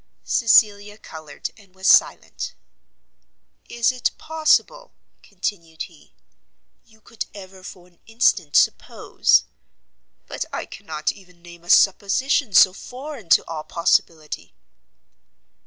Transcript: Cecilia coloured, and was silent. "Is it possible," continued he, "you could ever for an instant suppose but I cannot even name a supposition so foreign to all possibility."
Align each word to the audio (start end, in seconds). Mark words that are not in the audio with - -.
Cecilia 0.25 0.97
coloured, 0.97 1.51
and 1.57 1.75
was 1.75 1.87
silent. 1.87 2.55
"Is 3.69 3.91
it 3.91 4.09
possible," 4.17 4.93
continued 5.21 5.83
he, 5.83 6.15
"you 6.83 7.01
could 7.01 7.27
ever 7.35 7.61
for 7.63 7.85
an 7.85 7.99
instant 8.07 8.55
suppose 8.55 9.43
but 10.25 10.43
I 10.51 10.65
cannot 10.65 11.11
even 11.11 11.43
name 11.43 11.63
a 11.63 11.69
supposition 11.69 12.51
so 12.55 12.73
foreign 12.73 13.29
to 13.29 13.45
all 13.47 13.63
possibility." 13.63 14.55